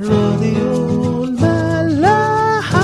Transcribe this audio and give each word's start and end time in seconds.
راديو 0.00 1.24
الملاحة. 1.24 2.82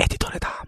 اديتور 0.00 0.30
دعم 0.42 0.66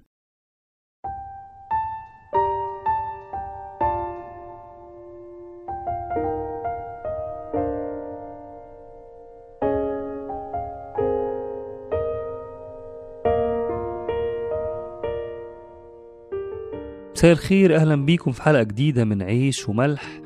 مساء 17.12 17.32
الخير. 17.32 17.76
أهلا 17.76 17.96
بيكم 17.96 18.32
في 18.32 18.42
حلقة 18.42 18.62
جديدة 18.62 19.04
من 19.04 19.22
عيش 19.22 19.68
وملح. 19.68 20.20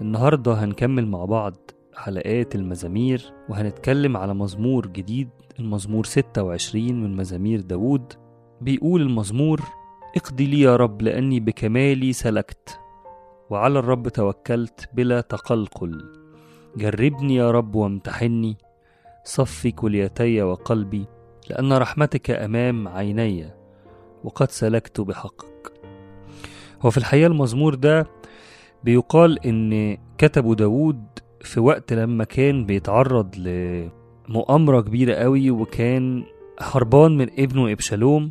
النهارده 0.00 0.52
هنكمل 0.52 1.06
مع 1.06 1.24
بعض 1.24 1.63
حلقات 1.96 2.54
المزامير 2.54 3.32
وهنتكلم 3.48 4.16
على 4.16 4.34
مزمور 4.34 4.86
جديد 4.86 5.28
المزمور 5.58 6.04
26 6.04 6.92
من 7.02 7.16
مزامير 7.16 7.60
داوود. 7.60 8.12
بيقول 8.60 9.02
المزمور 9.02 9.60
اقضي 10.16 10.46
لي 10.46 10.60
يا 10.60 10.76
رب 10.76 11.02
لأني 11.02 11.40
بكمالي 11.40 12.12
سلكت 12.12 12.78
وعلى 13.50 13.78
الرب 13.78 14.08
توكلت 14.08 14.88
بلا 14.92 15.20
تقلقل. 15.20 16.12
جربني 16.76 17.34
يا 17.34 17.50
رب 17.50 17.74
وامتحني 17.74 18.56
صفي 19.24 19.70
كليتي 19.70 20.42
وقلبي 20.42 21.04
لأن 21.50 21.72
رحمتك 21.72 22.30
أمام 22.30 22.88
عيني 22.88 23.50
وقد 24.24 24.50
سلكت 24.50 25.00
بحقك. 25.00 25.72
هو 26.82 26.90
في 26.90 26.98
الحقيقة 26.98 27.26
المزمور 27.26 27.74
ده 27.74 28.06
بيقال 28.84 29.46
إن 29.46 29.98
كتبه 30.18 30.54
داوود 30.54 31.04
في 31.44 31.60
وقت 31.60 31.92
لما 31.92 32.24
كان 32.24 32.66
بيتعرض 32.66 33.34
لمؤامرة 34.28 34.80
كبيرة 34.80 35.14
قوي 35.14 35.50
وكان 35.50 36.24
هربان 36.60 37.16
من 37.16 37.26
ابنه 37.38 37.72
إبشالوم 37.72 38.30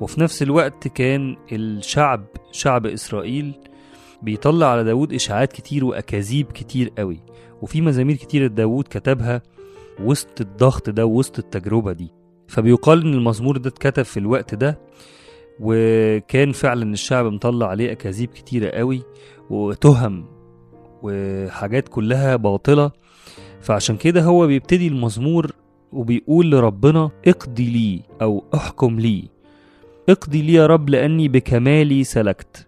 وفي 0.00 0.20
نفس 0.20 0.42
الوقت 0.42 0.88
كان 0.88 1.36
الشعب 1.52 2.24
شعب 2.52 2.86
إسرائيل 2.86 3.52
بيطلع 4.22 4.66
على 4.66 4.84
داود 4.84 5.12
إشاعات 5.12 5.52
كتير 5.52 5.84
وأكاذيب 5.84 6.46
كتير 6.52 6.92
قوي. 6.98 7.20
وفي 7.62 7.80
مزامير 7.80 8.16
كتير 8.16 8.46
داود 8.46 8.84
كتبها 8.90 9.42
وسط 10.04 10.40
الضغط 10.40 10.90
ده 10.90 11.06
وسط 11.06 11.38
التجربة 11.38 11.92
دي. 11.92 12.08
فبيقال 12.48 13.00
إن 13.06 13.14
المزمور 13.14 13.56
ده 13.56 13.68
اتكتب 13.70 14.02
في 14.02 14.16
الوقت 14.16 14.54
ده 14.54 14.78
وكان 15.60 16.52
فعلا 16.52 16.92
الشعب 16.92 17.26
مطلع 17.26 17.66
عليه 17.66 17.92
أكاذيب 17.92 18.30
كتيرة 18.30 18.70
قوي 18.70 19.02
وتهم 19.50 20.39
وحاجات 21.02 21.88
كلها 21.88 22.36
باطلة. 22.36 22.90
فعشان 23.60 23.96
كده 23.96 24.22
هو 24.22 24.46
بيبتدي 24.46 24.88
المزمور 24.88 25.52
وبيقول 25.92 26.50
لربنا 26.50 27.10
اقضي 27.26 27.70
لي 27.70 28.00
أو 28.22 28.44
احكم 28.54 29.00
لي. 29.00 29.24
اقضي 30.08 30.42
لي 30.42 30.52
يا 30.52 30.66
رب 30.66 30.88
لأني 30.88 31.28
بكمالي 31.28 32.04
سلكت. 32.04 32.66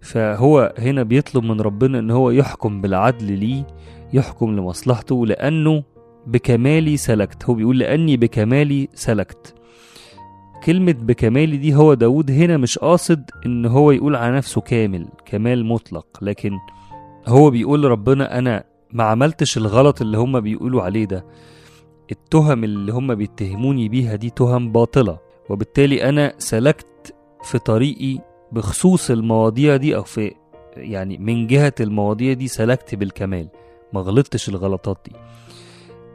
فهو 0.00 0.74
هنا 0.78 1.02
بيطلب 1.02 1.44
من 1.44 1.60
ربنا 1.60 1.98
إن 1.98 2.10
هو 2.10 2.30
يحكم 2.30 2.80
بالعدل 2.80 3.32
ليه 3.38 3.66
يحكم 4.12 4.56
لمصلحته 4.56 5.26
لأنه 5.26 5.82
بكمالي 6.26 6.96
سلكت. 6.96 7.44
هو 7.44 7.54
بيقول 7.54 7.78
لأني 7.78 8.16
بكمالي 8.16 8.88
سلكت. 8.94 9.54
كلمة 10.64 10.92
بكمالي 10.92 11.56
دي 11.56 11.74
هو 11.74 11.94
داود 11.94 12.30
هنا 12.30 12.56
مش 12.56 12.78
قاصد 12.78 13.30
إن 13.46 13.66
هو 13.66 13.90
يقول 13.90 14.16
على 14.16 14.36
نفسه 14.36 14.60
كامل 14.60 15.06
كمال 15.26 15.64
مطلق. 15.64 16.06
لكن 16.22 16.58
هو 17.26 17.50
بيقول 17.50 17.82
لربنا 17.82 18.38
أنا 18.38 18.64
ما 18.92 19.04
عملتش 19.04 19.56
الغلط 19.56 20.00
اللي 20.00 20.18
هم 20.18 20.40
بيقولوا 20.40 20.82
عليه 20.82 21.04
ده. 21.04 21.24
التهم 22.10 22.64
اللي 22.64 22.92
هم 22.92 23.14
بيتهموني 23.14 23.88
بيها 23.88 24.16
دي 24.16 24.30
تهم 24.30 24.72
باطلة. 24.72 25.18
وبالتالي 25.50 26.08
أنا 26.08 26.34
سلكت 26.38 27.14
في 27.44 27.58
طريقي 27.58 28.18
بخصوص 28.52 29.10
المواضيع 29.10 29.76
دي 29.76 29.96
أو 29.96 30.02
في 30.02 30.34
يعني 30.76 31.18
من 31.18 31.46
جهة 31.46 31.74
المواضيع 31.80 32.32
دي 32.32 32.48
سلكت 32.48 32.94
بالكمال 32.94 33.48
ما 33.92 34.00
غلطتش 34.00 34.48
الغلطات 34.48 34.98
دي. 35.04 35.12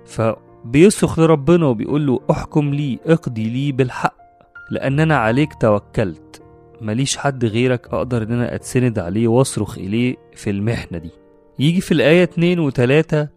فبيصرخ 0.06 1.19
لربنا 1.19 1.66
وبيقول 1.66 2.07
له 2.07 2.19
احكم 2.31 2.73
لي 2.73 3.00
اقضي 3.06 3.50
لي 3.50 3.72
بالحق 3.72 4.16
لأن 4.72 5.00
أنا 5.00 5.17
عليك 5.17 5.53
توكلت. 5.53 6.38
ماليش 6.81 7.17
حد 7.17 7.45
غيرك 7.45 7.88
أقدر 7.94 8.23
إن 8.23 8.31
أنا 8.31 8.56
أتسند 8.56 9.00
عليه 9.00 9.28
وأصرخ 9.28 9.78
إليه 9.78 10.16
في 10.35 10.50
المحنة 10.50 10.97
دي. 10.97 11.09
يجي 11.59 11.81
في 11.81 11.91
الآية 11.91 12.23
2 12.23 12.72
و3 12.72 13.28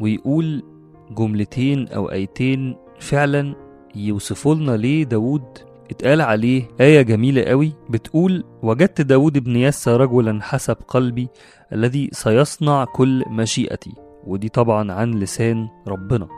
ويقول 0.00 0.62
جملتين 1.10 1.88
أو 1.88 2.10
آيتين 2.10 2.76
فعلا 3.00 3.54
يوصفوا 3.94 4.54
لنا 4.54 4.76
ليه 4.76 5.04
داود 5.04 5.42
اتقال 5.90 6.20
عليه 6.20 6.68
آية 6.80 7.02
جميلة 7.02 7.42
قوي. 7.42 7.72
بتقول 7.90 8.44
وجدت 8.62 9.00
داود 9.00 9.36
ابن 9.36 9.56
يسى 9.56 9.90
رجلا 9.96 10.42
حسب 10.42 10.76
قلبي 10.88 11.28
الذي 11.72 12.08
سيصنع 12.12 12.84
كل 12.84 13.24
مشيئتي. 13.28 13.92
ودي 14.26 14.48
طبعا 14.48 14.92
عن 14.92 15.10
لسان 15.14 15.68
ربنا. 15.88 16.28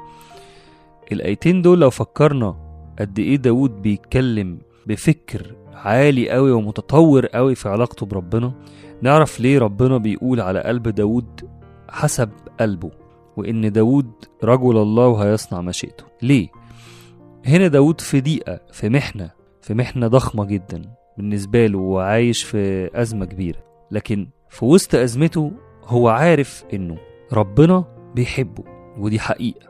الآيتين 1.13 1.63
دول 1.63 1.81
لو 1.81 1.91
فكرنا 1.91 2.57
قد 2.99 3.19
إيه 3.19 3.37
داود 3.37 3.83
بيتكلم 3.83 4.59
بفكر 4.87 5.55
عالي 5.75 6.31
قوي 6.31 6.53
ومتطور 6.53 7.27
قوي 7.27 7.55
في 7.55 7.69
علاقته 7.69 8.07
بربنا. 8.07 8.53
نعرف 9.03 9.41
ليه 9.41 9.59
ربنا 9.59 9.99
بيقول 9.99 10.41
على 10.41 10.61
قلب 10.61 10.89
داود 10.89 11.49
حسب 11.91 12.31
قلبه 12.61 12.91
وإن 13.37 13.73
داود 13.73 14.11
رجل 14.45 14.77
الله 14.77 15.07
وهيصنع 15.07 15.61
مشيئته. 15.61 16.05
ليه؟ 16.23 16.49
هنا 17.47 17.69
داود 17.69 18.01
في 18.01 18.21
ضيقة 18.21 18.61
في 18.73 18.89
محنة 18.89 19.31
في 19.61 19.75
محنة 19.75 20.09
ضخمة 20.09 20.45
جدا 20.45 20.83
بالنسبة 21.17 21.67
له 21.67 21.79
وعايش 21.79 22.43
في 22.43 22.91
أزمة 22.95 23.25
كبيرة. 23.25 23.59
لكن 23.91 24.29
في 24.49 24.65
وسط 24.65 24.95
أزمته 24.95 25.53
هو 25.85 26.09
عارف 26.09 26.65
إنه 26.75 26.97
ربنا 27.33 27.85
بيحبه 28.15 28.65
ودي 28.99 29.19
حقيقة. 29.19 29.69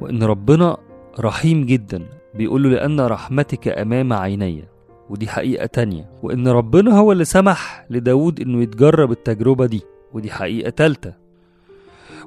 وإن 0.00 0.22
ربنا 0.22 0.76
رحيم 1.20 1.66
جدا 1.66 2.06
بيقول 2.34 2.62
له 2.62 2.68
لأن 2.68 3.00
رحمتك 3.00 3.68
أمام 3.68 4.12
عيني. 4.12 4.64
ودي 5.10 5.28
حقيقة 5.28 5.66
تانية. 5.66 6.10
وإن 6.22 6.48
ربنا 6.48 6.98
هو 6.98 7.12
اللي 7.12 7.24
سمح 7.24 7.86
لداود 7.90 8.40
إنه 8.40 8.62
يتجرب 8.62 9.10
التجربة 9.10 9.66
دي 9.66 9.82
ودي 10.12 10.30
حقيقة 10.30 10.70
تالتة. 10.70 11.14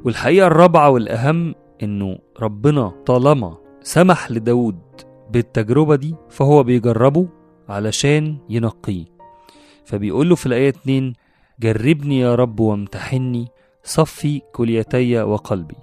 والحقيقة 0.06 0.48
الرابعة 0.48 0.90
والأهم 0.90 1.56
إنه 1.84 2.18
ربنا 2.42 2.94
طالما 3.06 3.58
سمح 3.84 4.32
لداود 4.32 4.80
بالتجربة 5.32 5.96
دي 5.96 6.16
فهو 6.30 6.64
بيجربه 6.64 7.28
علشان 7.70 8.38
ينقيه. 8.50 9.06
فبيقول 9.86 10.30
له 10.30 10.36
في 10.36 10.46
الآية 10.46 10.70
2 10.70 11.14
جربني 11.60 12.20
يا 12.20 12.36
رب 12.36 12.60
وامتحني 12.60 13.48
صفي 13.84 14.42
كليتي 14.54 15.22
وقلبي. 15.22 15.76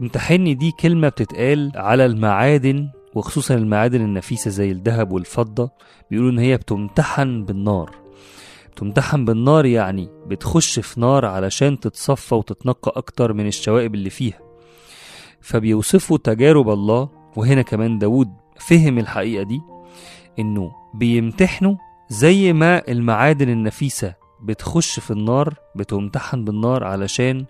امتحني 0.00 0.54
دي 0.54 0.70
كلمة 0.80 1.08
بتتقال 1.08 1.72
على 1.74 2.06
المعادن 2.06 2.88
وخصوصا 3.14 3.54
المعادن 3.54 4.00
النفيسة 4.00 4.50
زي 4.50 4.70
الذهب 4.70 5.12
والفضة 5.12 5.70
بيقولوا 6.10 6.30
إن 6.30 6.38
هي 6.38 6.56
بتمتحن 6.56 7.44
بالنار. 7.44 7.90
بتمتحن 8.72 9.24
بالنار 9.24 9.66
يعني 9.66 10.08
بتخش 10.26 10.78
في 10.80 11.00
نار 11.00 11.24
علشان 11.26 11.80
تتصفى 11.80 12.34
وتتنقى 12.34 12.92
أكتر 12.96 13.32
من 13.32 13.46
الشوائب 13.46 13.94
اللي 13.94 14.10
فيها. 14.10 14.38
فبيوصفوا 15.40 16.18
تجارب 16.18 16.70
الله 16.70 17.08
وهنا 17.36 17.62
كمان 17.62 17.98
داود 17.98 18.28
فهم 18.60 18.98
الحقيقة 18.98 19.42
دي 19.42 19.60
إنه 20.38 20.72
بيمتحنوا 20.94 21.74
زي 22.08 22.52
ما 22.52 22.88
المعادن 22.88 23.48
النفيسة 23.48 24.14
بتخش 24.42 25.00
في 25.00 25.10
النار 25.10 25.54
بتمتحن 25.76 26.44
بالنار 26.44 26.84
علشان 26.84 27.44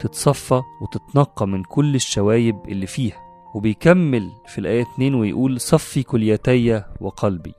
تتصفى 0.00 0.60
وتتنقى 0.82 1.46
من 1.48 1.62
كل 1.62 1.94
الشوايب 1.94 2.56
اللي 2.68 2.86
فيها. 2.86 3.29
وبيكمل 3.54 4.30
في 4.46 4.58
الآية 4.58 4.82
2 4.94 5.14
ويقول 5.14 5.60
صفي 5.60 6.02
كليتي 6.02 6.82
وقلبي. 7.00 7.54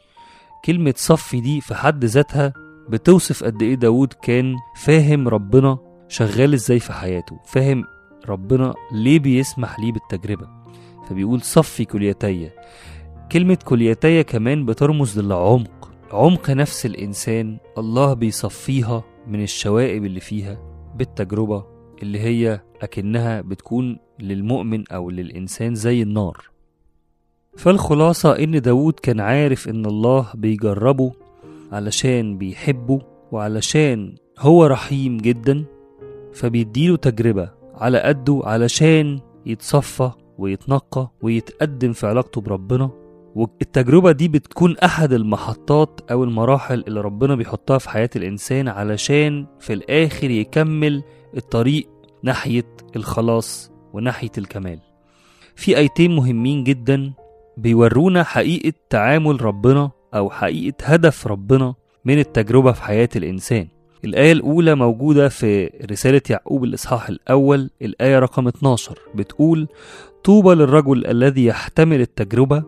كلمة 0.65 0.93
صفي 0.97 1.39
دي 1.41 1.61
في 1.61 1.75
حد 1.75 2.05
ذاتها 2.05 2.53
بتوصف 2.89 3.43
قد 3.43 3.61
إيه 3.61 3.75
داود 3.75 4.13
كان 4.13 4.55
فاهم 4.75 5.27
ربنا 5.27 5.77
شغال 6.07 6.53
إزاي 6.53 6.79
في 6.79 6.93
حياته 6.93 7.39
فاهم 7.45 7.83
ربنا 8.29 8.73
ليه 8.91 9.19
بيسمح 9.19 9.79
ليه 9.79 9.91
بالتجربة. 9.91 10.47
فبيقول 11.09 11.41
صفي 11.41 11.85
كليتي. 11.85 12.49
كلمة 13.31 13.57
كليتي 13.65 14.23
كمان 14.23 14.65
بترمز 14.65 15.19
للعمق. 15.19 15.91
عمق 16.11 16.49
نفس 16.49 16.85
الإنسان 16.85 17.57
الله 17.77 18.13
بيصفيها 18.13 19.03
من 19.27 19.43
الشوائب 19.43 20.05
اللي 20.05 20.19
فيها 20.19 20.57
بالتجربة 20.95 21.65
اللي 22.03 22.19
هي 22.19 22.61
أكنها 22.81 23.41
بتكون 23.41 23.99
للمؤمن 24.21 24.83
أو 24.91 25.09
للإنسان 25.09 25.75
زي 25.75 26.01
النار. 26.01 26.37
فالخلاصة 27.57 28.31
إن 28.43 28.61
داود 28.61 28.93
كان 28.93 29.19
عارف 29.19 29.69
إن 29.69 29.85
الله 29.85 30.27
بيجربه 30.35 31.11
علشان 31.71 32.37
بيحبه 32.37 33.01
وعلشان 33.31 34.15
هو 34.39 34.65
رحيم 34.65 35.17
جدا 35.17 35.65
فبيديله 36.33 36.97
تجربة 36.97 37.49
على 37.75 37.99
قده 37.99 38.41
علشان 38.43 39.19
يتصفى 39.45 40.11
ويتنقى 40.37 41.11
ويتقدم 41.21 41.93
في 41.93 42.07
علاقته 42.07 42.41
بربنا. 42.41 42.89
والتجربة 43.35 44.11
دي 44.11 44.27
بتكون 44.27 44.77
أحد 44.77 45.13
المحطات 45.13 45.99
أو 46.11 46.23
المراحل 46.23 46.83
اللي 46.87 47.01
ربنا 47.01 47.35
بيحطها 47.35 47.77
في 47.77 47.89
حياة 47.89 48.09
الإنسان 48.15 48.67
علشان 48.67 49.45
في 49.59 49.73
الآخر 49.73 50.29
يكمل 50.31 51.03
الطريق 51.37 51.87
ناحية 52.23 52.65
الخلاص 52.95 53.71
وناحية 53.93 54.31
الكمال. 54.37 54.79
في 55.55 55.77
آيتين 55.77 56.15
مهمين 56.15 56.63
جدا 56.63 57.13
بيورونا 57.57 58.23
حقيقة 58.23 58.73
تعامل 58.89 59.41
ربنا 59.41 59.91
أو 60.13 60.29
حقيقة 60.29 60.75
هدف 60.83 61.27
ربنا 61.27 61.73
من 62.05 62.19
التجربة 62.19 62.71
في 62.71 62.83
حياة 62.83 63.09
الإنسان. 63.15 63.67
الآية 64.05 64.31
الأولى 64.31 64.75
موجودة 64.75 65.29
في 65.29 65.69
رسالة 65.91 66.21
يعقوب 66.29 66.63
الإصحاح 66.63 67.09
الأول 67.09 67.69
الآية 67.81 68.19
رقم 68.19 68.47
12 68.47 68.99
بتقول 69.15 69.67
طوبى 70.23 70.55
للرجل 70.55 71.05
الذي 71.07 71.45
يحتمل 71.45 72.01
التجربة 72.01 72.63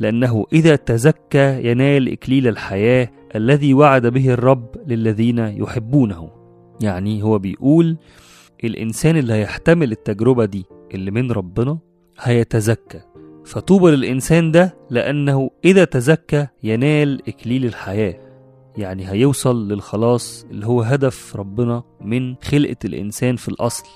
لأنه 0.00 0.46
إذا 0.52 0.76
تزكى 0.76 1.70
ينال 1.70 2.12
إكليل 2.12 2.48
الحياة 2.48 3.10
الذي 3.36 3.74
وعد 3.74 4.06
به 4.06 4.30
الرب 4.30 4.76
للذين 4.86 5.38
يحبونه. 5.38 6.30
يعني 6.80 7.22
هو 7.22 7.38
بيقول 7.38 7.96
الإنسان 8.64 9.16
اللي 9.16 9.32
هيحتمل 9.34 9.92
التجربة 9.92 10.44
دي 10.44 10.64
اللي 10.94 11.10
من 11.10 11.32
ربنا 11.32 11.78
هيتزكى. 12.20 13.00
فطوبى 13.44 13.90
للإنسان 13.90 14.50
ده 14.52 14.76
لأنه 14.90 15.50
إذا 15.64 15.84
تزكى 15.84 16.46
ينال 16.62 17.28
إكليل 17.28 17.64
الحياة. 17.64 18.20
يعني 18.76 19.10
هيوصل 19.10 19.68
للخلاص 19.68 20.46
اللي 20.50 20.66
هو 20.66 20.82
هدف 20.82 21.36
ربنا 21.36 21.82
من 22.00 22.34
خلقة 22.42 22.76
الإنسان 22.84 23.36
في 23.36 23.48
الأصل. 23.48 23.86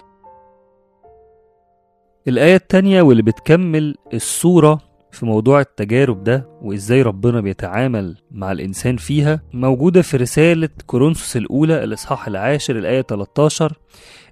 الآية 2.29 2.57
التانية 2.57 3.03
واللي 3.03 3.23
بتكمل 3.23 3.97
الصورة 4.15 4.81
في 5.12 5.27
موضوع 5.27 5.61
التجارب 5.61 6.25
ده 6.25 6.47
وإزاي 6.62 7.03
ربنا 7.03 7.41
بيتعامل 7.41 8.17
مع 8.31 8.53
الإنسان 8.53 8.97
فيها 8.97 9.41
موجودة 9.53 10.03
في 10.03 10.17
رسالة 10.17 10.69
كورنثوس 10.87 11.37
الأولى 11.37 11.85
الإصحاح 11.85 12.27
العاشر 12.27 12.79
الآية 12.79 13.03
13 13.03 13.73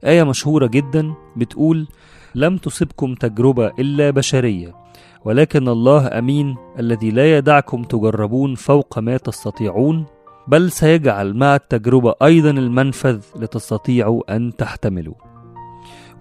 آية 0.04 0.22
مشهورة 0.22 0.66
جدا 0.66 1.14
بتقول 1.36 1.88
لم 2.34 2.56
تصبكم 2.56 3.14
تجربة 3.14 3.66
إلا 3.78 4.10
بشرية 4.10 4.74
ولكن 5.24 5.68
الله 5.68 6.18
أمين 6.18 6.56
الذي 6.78 7.10
لا 7.10 7.36
يدعكم 7.38 7.82
تجربون 7.82 8.54
فوق 8.54 8.98
ما 8.98 9.16
تستطيعون 9.16 10.04
بل 10.48 10.70
سيجعل 10.70 11.34
مع 11.34 11.54
التجربة 11.56 12.14
أيضا 12.22 12.50
المنفذ 12.50 13.20
لتستطيعوا 13.36 14.36
أن 14.36 14.56
تحتملوا. 14.56 15.14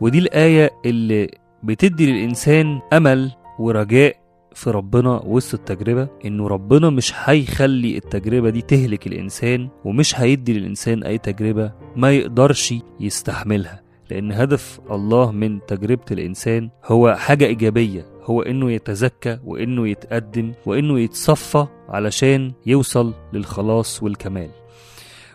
ودي 0.01 0.19
الآية 0.19 0.71
اللي 0.85 1.31
بتدي 1.63 2.11
للإنسان 2.11 2.79
أمل 2.93 3.31
ورجاء 3.59 4.15
في 4.57 4.69
ربنا 4.71 5.21
وسط 5.25 5.53
التجربة 5.53 6.07
إنه 6.25 6.47
ربنا 6.47 6.89
مش 6.89 7.13
هيخلي 7.15 7.97
التجربة 7.97 8.49
دي 8.49 8.61
تهلك 8.61 9.07
الإنسان 9.07 9.69
ومش 9.85 10.19
هيدي 10.19 10.53
للإنسان 10.53 11.03
أي 11.03 11.17
تجربة 11.17 11.71
ما 11.95 12.11
يقدرش 12.11 12.73
يستحملها. 12.99 13.81
لأن 14.09 14.31
هدف 14.31 14.79
الله 14.91 15.31
من 15.31 15.59
تجربة 15.65 16.05
الإنسان 16.11 16.69
هو 16.85 17.15
حاجة 17.15 17.45
إيجابية 17.45 18.05
هو 18.23 18.41
إنه 18.41 18.71
يتزكى 18.71 19.39
وإنه 19.45 19.87
يتقدم 19.87 20.53
وإنه 20.65 20.99
يتصفى 20.99 21.65
علشان 21.89 22.51
يوصل 22.65 23.13
للخلاص 23.33 24.03
والكمال. 24.03 24.49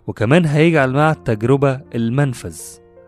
وكمان 0.07 0.47
هيجعل 0.47 0.93
مع 0.93 1.11
التجربة 1.11 1.81
المنفذ 1.95 2.61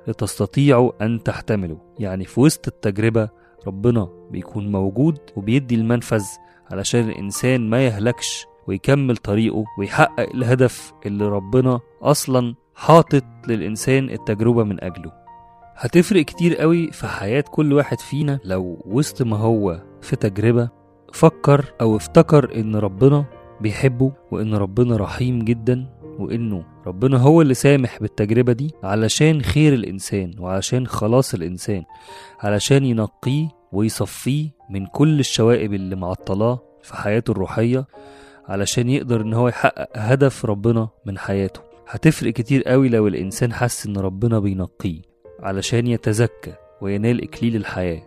لتستطيعوا 0.08 1.04
أن 1.04 1.22
تحتملوا. 1.22 1.78
يعني 1.98 2.24
في 2.24 2.40
وسط 2.40 2.68
التجربة 2.68 3.28
ربنا 3.66 4.08
بيكون 4.30 4.72
موجود 4.72 5.18
وبيدي 5.36 5.74
المنفذ 5.74 6.24
علشان 6.72 7.08
الإنسان 7.08 7.70
ما 7.70 7.86
يهلكش 7.86 8.46
ويكمل 8.68 9.16
طريقه 9.16 9.64
ويحقق 9.78 10.30
الهدف 10.34 10.92
اللي 11.06 11.28
ربنا 11.28 11.80
أصلا 12.02 12.54
حاطط 12.74 13.24
للإنسان 13.48 14.10
التجربة 14.10 14.64
من 14.64 14.84
أجله. 14.84 15.12
هتفرق 15.76 16.24
كتير 16.24 16.56
قوي 16.56 16.90
في 16.92 17.06
حياة 17.06 17.44
كل 17.50 17.72
واحد 17.72 18.00
فينا 18.00 18.38
لو 18.44 18.82
وسط 18.86 19.22
ما 19.22 19.36
هو 19.36 19.82
في 20.02 20.16
تجربة 20.16 20.68
فكر 21.12 21.74
أو 21.80 21.96
افتكر 21.96 22.56
إن 22.60 22.76
ربنا 22.76 23.24
بيحبه 23.60 24.12
وإن 24.30 24.54
ربنا 24.54 24.96
رحيم 24.96 25.38
جدا. 25.44 25.86
وإنه 26.20 26.64
ربنا 26.86 27.16
هو 27.18 27.42
اللي 27.42 27.54
سامح 27.54 27.98
بالتجربة 28.00 28.52
دي 28.52 28.70
علشان 28.82 29.42
خير 29.42 29.74
الإنسان 29.74 30.34
وعلشان 30.38 30.86
خلاص 30.86 31.34
الإنسان 31.34 31.82
علشان 32.40 32.84
ينقيه 32.84 33.48
ويصفيه 33.72 34.50
من 34.70 34.86
كل 34.86 35.20
الشوائب 35.20 35.74
اللي 35.74 35.96
معطلاه 35.96 36.60
في 36.82 36.96
حياته 36.96 37.30
الروحية 37.30 37.86
علشان 38.48 38.88
يقدر 38.88 39.20
إن 39.20 39.34
هو 39.34 39.48
يحقق 39.48 39.88
هدف 39.96 40.44
ربنا 40.44 40.88
من 41.06 41.18
حياته. 41.18 41.60
هتفرق 41.88 42.32
كتير 42.32 42.62
قوي 42.62 42.88
لو 42.88 43.08
الإنسان 43.08 43.52
حس 43.52 43.86
إن 43.86 43.96
ربنا 43.96 44.38
بينقيه 44.38 45.00
علشان 45.40 45.86
يتزكى 45.86 46.52
وينال 46.80 47.22
إكليل 47.24 47.56
الحياة. 47.56 48.02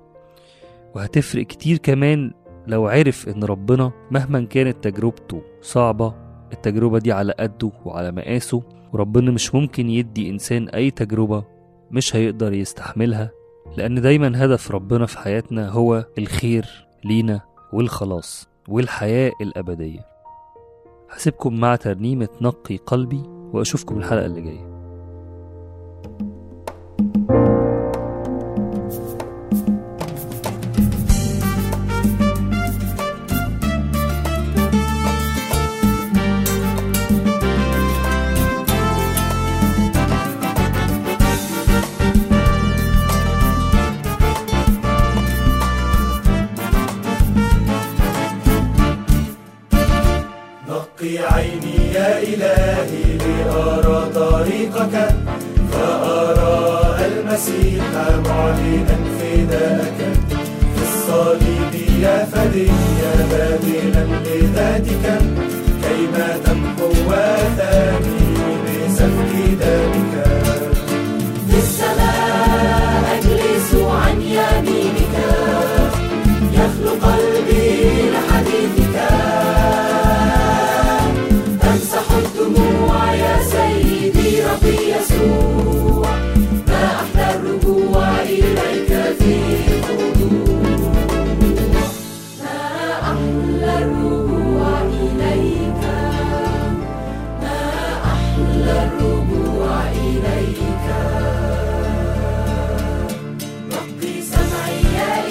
وهتفرق 0.96 1.44
كتير 1.48 1.78
كمان 1.78 2.32
لو 2.68 2.88
عرف 2.88 3.28
إن 3.30 3.44
ربنا 3.44 3.92
مهما 4.12 4.42
كانت 4.46 4.84
تجربته 4.84 5.42
صعبة 5.62 6.14
التجربة 6.54 7.00
دي 7.00 7.12
على 7.12 7.34
قده 7.40 7.72
وعلى 7.86 8.12
مقاسه 8.12 8.64
وربنا 8.94 9.32
مش 9.32 9.56
ممكن 9.56 9.90
يدي 9.90 10.30
إنسان 10.30 10.70
أي 10.70 10.92
تجربة 10.92 11.44
مش 11.92 12.16
هيقدر 12.16 12.54
يستحملها 12.54 13.32
لأن 13.78 14.02
دايما 14.02 14.46
هدف 14.46 14.72
ربنا 14.72 15.06
في 15.06 15.18
حياتنا 15.20 15.70
هو 15.70 16.06
الخير 16.18 16.88
لينا 17.06 17.42
والخلاص 17.74 18.48
والحياة 18.68 19.32
الأبدية. 19.42 20.06
هسيبكم 21.10 21.60
مع 21.60 21.76
ترنيمة 21.76 22.28
نقي 22.42 22.78
قلبي 22.78 23.24
وأشوفكم 23.54 23.98
الحلقة 23.98 24.26
اللي 24.26 24.42
جاية. 24.42 24.77
يا 62.66 63.14
فدي 63.30 63.80
باذلا 63.92 64.04
لذاتك. 64.26 65.47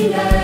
نقي 0.08 0.35